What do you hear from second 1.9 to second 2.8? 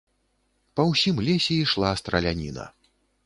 страляніна.